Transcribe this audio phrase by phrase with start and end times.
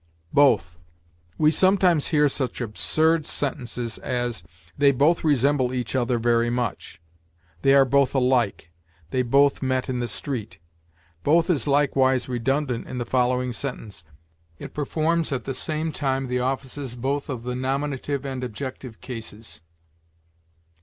[0.33, 0.79] BOTH.
[1.37, 4.41] We sometimes hear such absurd sentences as,
[4.75, 6.99] "They both resemble each other very much";
[7.61, 8.71] "They are both alike";
[9.11, 10.57] "They both met in the street."
[11.23, 14.03] Both is likewise redundant in the following sentence:
[14.57, 19.61] "It performs at the same time the offices both of the nominative and objective cases."